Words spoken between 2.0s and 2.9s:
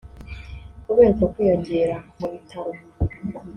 mu bitaro